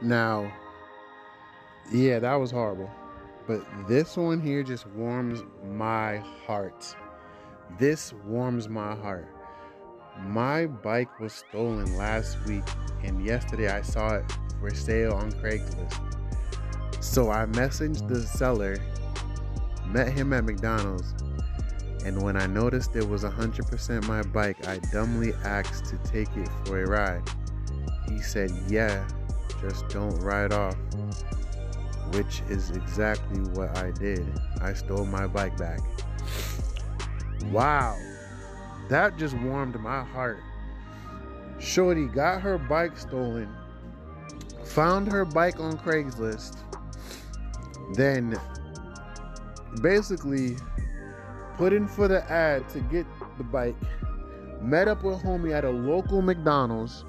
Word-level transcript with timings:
Now, 0.00 0.52
yeah, 1.90 2.18
that 2.18 2.34
was 2.34 2.50
horrible. 2.50 2.90
But 3.46 3.64
this 3.88 4.16
one 4.16 4.40
here 4.40 4.62
just 4.62 4.86
warms 4.88 5.42
my 5.64 6.18
heart. 6.46 6.94
This 7.78 8.12
warms 8.26 8.68
my 8.68 8.94
heart. 8.94 9.26
My 10.20 10.66
bike 10.66 11.18
was 11.18 11.32
stolen 11.32 11.96
last 11.96 12.38
week, 12.44 12.64
and 13.02 13.24
yesterday 13.24 13.68
I 13.68 13.82
saw 13.82 14.16
it 14.16 14.24
for 14.60 14.74
sale 14.74 15.14
on 15.14 15.32
Craigslist. 15.32 16.00
So 17.00 17.30
I 17.30 17.46
messaged 17.46 18.08
the 18.08 18.22
seller, 18.22 18.76
met 19.86 20.12
him 20.12 20.32
at 20.32 20.44
McDonald's, 20.44 21.14
and 22.04 22.20
when 22.22 22.36
I 22.36 22.46
noticed 22.46 22.96
it 22.96 23.08
was 23.08 23.24
100% 23.24 24.06
my 24.06 24.22
bike, 24.22 24.66
I 24.66 24.78
dumbly 24.92 25.32
asked 25.44 25.86
to 25.86 25.98
take 26.10 26.28
it 26.36 26.48
for 26.64 26.82
a 26.82 26.86
ride. 26.86 27.22
He 28.08 28.20
said, 28.20 28.50
Yeah, 28.68 29.06
just 29.60 29.88
don't 29.88 30.18
ride 30.20 30.52
off. 30.52 30.76
Which 32.12 32.42
is 32.48 32.70
exactly 32.70 33.40
what 33.52 33.76
I 33.76 33.90
did. 33.90 34.26
I 34.60 34.72
stole 34.72 35.04
my 35.04 35.26
bike 35.26 35.56
back. 35.56 35.80
Wow. 37.46 37.96
That 38.88 39.18
just 39.18 39.36
warmed 39.38 39.78
my 39.80 40.02
heart. 40.02 40.38
Shorty 41.58 42.06
got 42.06 42.40
her 42.40 42.56
bike 42.56 42.96
stolen, 42.96 43.48
found 44.64 45.10
her 45.10 45.24
bike 45.24 45.58
on 45.58 45.76
Craigslist, 45.76 46.56
then 47.94 48.38
basically 49.82 50.56
put 51.56 51.72
in 51.72 51.88
for 51.88 52.06
the 52.06 52.22
ad 52.30 52.68
to 52.70 52.80
get 52.80 53.06
the 53.38 53.44
bike, 53.44 53.74
met 54.60 54.86
up 54.86 55.02
with 55.02 55.20
homie 55.20 55.52
at 55.52 55.64
a 55.64 55.70
local 55.70 56.22
McDonald's, 56.22 57.04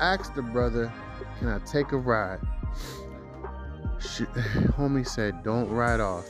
asked 0.00 0.34
the 0.34 0.42
brother, 0.42 0.92
Can 1.38 1.48
I 1.48 1.58
take 1.60 1.92
a 1.92 1.96
ride? 1.96 2.40
She, 3.98 4.24
homie 4.76 5.06
said, 5.06 5.42
Don't 5.42 5.68
ride 5.68 6.00
off. 6.00 6.28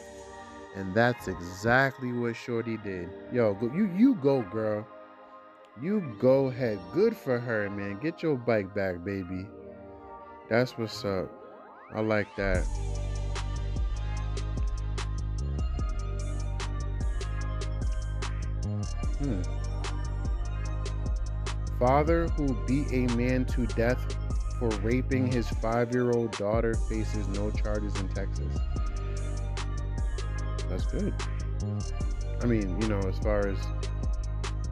And 0.76 0.94
that's 0.94 1.28
exactly 1.28 2.12
what 2.12 2.36
Shorty 2.36 2.76
did. 2.76 3.10
Yo, 3.32 3.54
go, 3.54 3.66
you 3.74 3.90
you 3.96 4.14
go, 4.16 4.42
girl. 4.42 4.86
You 5.80 6.16
go 6.20 6.46
ahead. 6.46 6.78
Good 6.92 7.16
for 7.16 7.38
her, 7.38 7.68
man. 7.70 7.98
Get 8.00 8.22
your 8.22 8.36
bike 8.36 8.74
back, 8.74 9.04
baby. 9.04 9.46
That's 10.48 10.72
what's 10.72 11.04
up. 11.04 11.30
I 11.94 12.00
like 12.00 12.28
that. 12.36 12.64
Hmm. 19.18 19.42
Father 21.78 22.28
who 22.28 22.54
beat 22.66 22.92
a 22.92 23.12
man 23.14 23.44
to 23.46 23.66
death 23.66 24.16
for 24.60 24.68
raping 24.82 25.32
his 25.32 25.48
five 25.48 25.90
year 25.92 26.12
old 26.12 26.30
daughter 26.32 26.74
faces 26.88 27.26
no 27.28 27.50
charges 27.50 27.98
in 27.98 28.08
Texas. 28.10 28.54
That's 30.68 30.84
good. 30.86 31.14
I 32.42 32.46
mean, 32.46 32.80
you 32.80 32.88
know, 32.88 33.00
as 33.00 33.18
far 33.18 33.48
as 33.48 33.58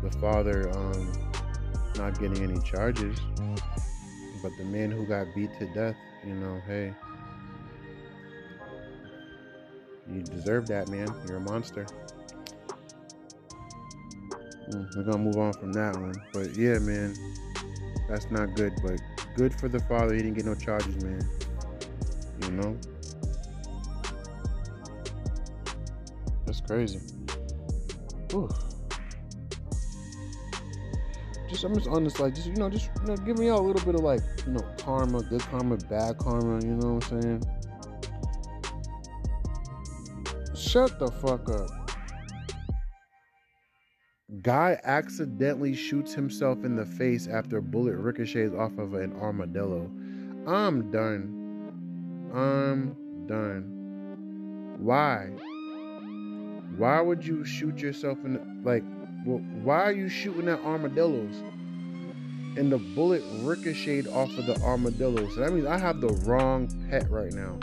the 0.03 0.11
father 0.21 0.71
um, 0.77 1.13
not 1.97 2.21
getting 2.21 2.43
any 2.43 2.61
charges, 2.61 3.19
but 4.43 4.53
the 4.59 4.65
man 4.65 4.91
who 4.91 5.07
got 5.07 5.27
beat 5.35 5.51
to 5.59 5.67
death, 5.73 5.97
you 6.25 6.35
know, 6.35 6.61
hey, 6.67 6.95
you 10.13 10.23
deserve 10.23 10.67
that, 10.69 10.89
man. 10.89 11.09
You're 11.27 11.39
a 11.39 11.41
monster. 11.41 11.87
Mm, 14.71 14.97
we're 14.97 15.03
gonna 15.03 15.19
move 15.19 15.37
on 15.37 15.55
from 15.55 15.73
that 15.73 15.97
one, 15.97 16.15
but 16.35 16.55
yeah, 16.55 16.79
man, 16.79 17.15
that's 18.07 18.31
not 18.31 18.55
good. 18.55 18.73
But 18.83 19.01
good 19.39 19.55
for 19.55 19.69
the 19.69 19.79
father. 19.79 20.15
He 20.15 20.23
didn't 20.23 20.35
get 20.35 20.47
no 20.47 20.57
charges, 20.57 21.03
man. 21.05 21.21
You 22.43 22.51
know, 22.51 22.77
that's 26.45 26.61
crazy. 26.61 26.99
Just 31.49 31.65
I'm 31.65 31.75
just 31.75 31.89
honest, 31.89 32.19
like 32.19 32.35
just 32.35 32.49
you 32.49 32.55
know, 32.55 32.69
just 32.69 32.91
you 33.01 33.07
know, 33.07 33.17
give 33.17 33.39
me 33.39 33.49
out 33.49 33.61
a 33.61 33.63
little 33.63 33.85
bit 33.87 33.95
of 33.95 34.01
like 34.01 34.21
you 34.45 34.55
know 34.55 34.65
karma, 34.77 35.23
good 35.23 35.41
karma, 35.43 35.77
bad 35.89 36.19
karma. 36.19 36.61
You 36.65 36.75
know 36.75 36.95
what 36.95 37.13
I'm 37.13 37.23
saying? 37.23 37.45
Shut 40.57 40.99
the 40.99 41.13
fuck 41.13 41.49
up. 41.49 41.78
Guy 44.43 44.79
accidentally 44.85 45.75
shoots 45.75 46.13
himself 46.13 46.63
in 46.63 46.77
the 46.77 46.85
face 46.85 47.27
after 47.27 47.57
a 47.57 47.63
bullet 47.63 47.97
ricochets 47.97 48.55
off 48.55 48.77
of 48.77 48.93
an 48.93 49.19
armadillo. 49.19 49.91
I'm 50.47 50.91
done. 50.91 52.31
I'm 52.35 52.95
done. 53.27 54.77
Why? 54.81 55.31
Why 56.77 57.01
would 57.01 57.25
you 57.25 57.43
shoot 57.43 57.79
yourself 57.79 58.19
in 58.27 58.35
the, 58.35 58.41
like? 58.65 58.85
Well, 59.25 59.39
why 59.63 59.85
are 59.85 59.93
you 59.93 60.11
shooting 60.11 60.47
at 60.49 60.61
armadillos? 60.61 61.37
And 62.59 62.71
the 62.71 62.79
bullet 62.79 63.23
ricocheted 63.41 64.09
off 64.09 64.37
of 64.37 64.45
the 64.45 64.61
armadillo. 64.61 65.27
So 65.31 65.41
that 65.41 65.55
means 65.55 65.67
I 65.67 65.79
have 65.79 66.03
the 66.03 66.13
wrong 66.27 66.69
pet 66.91 67.11
right 67.11 67.33
now. 67.33 67.59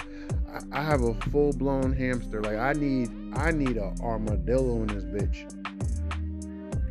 I, 0.52 0.80
I 0.80 0.84
have 0.84 1.04
a 1.04 1.14
full 1.30 1.54
blown 1.54 1.94
hamster. 1.94 2.42
Like 2.42 2.58
I 2.58 2.74
need, 2.74 3.12
I 3.34 3.52
need 3.52 3.78
a 3.78 3.94
armadillo 4.02 4.81
in 4.81 4.88
this 4.88 5.04
bitch. 5.04 5.52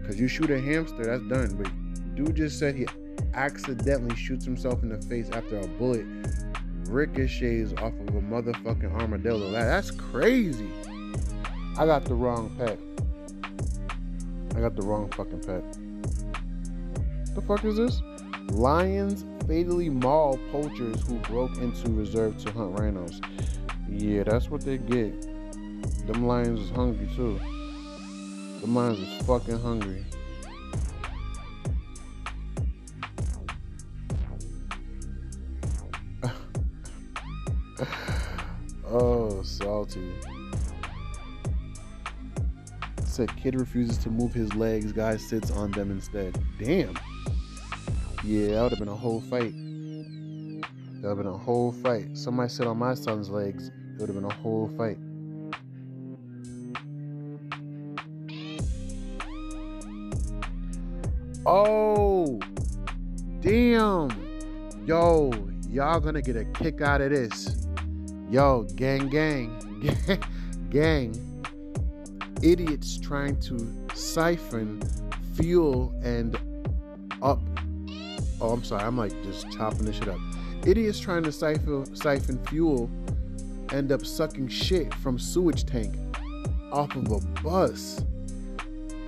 Cause 0.05 0.21
you 0.21 0.29
shoot 0.29 0.51
a 0.51 0.61
hamster, 0.61 1.05
that's 1.05 1.23
done. 1.25 1.57
But 1.57 1.71
dude 2.15 2.37
just 2.37 2.59
said 2.59 2.75
he 2.75 2.87
accidentally 3.35 4.15
shoots 4.17 4.45
himself 4.45 4.83
in 4.83 4.91
the 4.91 5.01
face 5.03 5.29
after 5.33 5.59
a 5.59 5.67
bullet 5.67 6.07
ricochets 6.89 7.73
off 7.75 7.93
of 7.93 8.15
a 8.15 8.21
motherfucking 8.21 8.93
armadillo. 9.01 9.51
That, 9.51 9.65
that's 9.65 9.91
crazy. 9.91 10.69
I 11.77 11.87
got 11.87 12.05
the 12.05 12.15
wrong 12.15 12.55
pet. 12.57 12.79
I 14.57 14.61
got 14.61 14.77
the 14.77 14.83
wrong 14.83 15.11
fucking 15.11 15.41
pet. 15.41 15.65
The 17.35 17.43
fuck 17.43 17.65
is 17.65 17.77
this? 17.77 18.01
Lions 18.53 19.25
fatally 19.49 19.89
maul 19.89 20.39
poachers 20.53 21.03
who 21.07 21.19
broke 21.21 21.57
into 21.59 21.91
reserve 21.91 22.39
to 22.45 22.53
hunt 22.53 22.79
rhinos. 22.79 23.21
Yeah, 23.89 24.23
that's 24.23 24.51
what 24.51 24.61
they 24.61 24.79
get. 24.79 25.21
Them 26.07 26.27
lions 26.27 26.61
is 26.61 26.71
hungry 26.71 27.09
too. 27.17 27.41
The 28.65 28.71
lions 28.71 28.99
is 28.99 29.27
fucking 29.27 29.61
hungry. 29.61 30.03
oh, 38.89 39.43
salty. 39.43 40.15
Said 43.05 43.37
kid 43.37 43.55
refuses 43.55 43.99
to 43.99 44.09
move 44.09 44.33
his 44.33 44.55
legs, 44.55 44.93
guy 44.93 45.19
sits 45.19 45.51
on 45.51 45.71
them 45.73 45.91
instead. 45.91 46.43
Damn. 46.59 46.99
Yeah, 48.25 48.53
that 48.53 48.63
would 48.63 48.71
have 48.73 48.79
been 48.79 48.89
a 48.89 48.97
whole 48.97 49.21
fight. 49.21 49.53
That 51.03 51.09
would 51.09 51.09
have 51.09 51.19
been 51.19 51.27
a 51.27 51.37
whole 51.37 51.71
fight. 51.71 52.17
Somebody 52.17 52.49
sit 52.49 52.67
on 52.67 52.79
my 52.79 52.95
son's 52.95 53.29
legs, 53.29 53.69
it 53.69 54.01
would 54.01 54.09
have 54.09 54.17
been 54.17 54.25
a 54.25 54.33
whole 54.33 54.73
fight. 54.79 54.97
Oh, 61.47 62.41
damn. 63.41 64.11
Yo, 64.87 65.31
y'all 65.69 66.01
gonna 66.01 66.23
get 66.23 66.37
a 66.37 66.45
kick 66.47 66.81
out 66.81 67.03
of 67.03 67.11
this. 67.11 67.67
Yo, 68.31 68.67
gang, 68.77 69.09
gang, 69.09 69.53
gang. 70.71 71.15
Idiots 72.43 72.99
trying 72.99 73.39
to 73.41 73.71
siphon 73.95 74.81
fuel 75.35 75.93
and 76.03 76.35
up. 77.21 77.43
Oh, 78.41 78.51
I'm 78.51 78.65
sorry. 78.65 78.83
I'm 78.83 78.97
like 78.97 79.13
just 79.23 79.51
chopping 79.53 79.85
this 79.85 79.97
shit 79.97 80.09
up. 80.09 80.21
Idiots 80.67 80.99
trying 80.99 81.25
to 81.25 81.33
siphon 81.33 81.95
siphon 81.95 82.43
fuel 82.47 82.91
end 83.71 83.93
up 83.93 84.07
sucking 84.07 84.49
shit 84.49 84.95
from 84.95 85.19
sewage 85.19 85.67
tank 85.67 85.95
off 86.73 86.95
of 86.97 87.11
a 87.11 87.21
bus. 87.43 88.03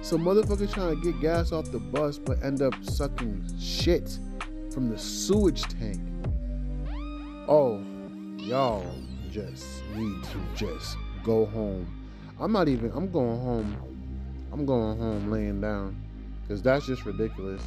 So 0.06 0.16
motherfuckers 0.16 0.72
trying 0.72 0.94
to 0.94 1.02
get 1.02 1.20
gas 1.20 1.50
off 1.50 1.72
the 1.72 1.80
bus 1.80 2.16
but 2.16 2.40
end 2.40 2.62
up 2.62 2.74
sucking 2.84 3.44
shit 3.58 4.20
from 4.72 4.88
the 4.88 4.96
sewage 4.96 5.62
tank. 5.62 6.00
Oh, 7.48 7.82
y'all 8.38 8.86
just 9.32 9.82
need 9.96 10.22
to 10.22 10.38
just 10.54 10.96
go 11.24 11.46
home. 11.46 11.88
I'm 12.38 12.52
not 12.52 12.68
even 12.68 12.92
I'm 12.92 13.10
going 13.10 13.40
home. 13.40 13.76
I'm 14.52 14.64
going 14.64 14.96
home 14.96 15.28
laying 15.28 15.60
down. 15.60 16.00
Cause 16.46 16.62
that's 16.62 16.86
just 16.86 17.04
ridiculous. 17.04 17.62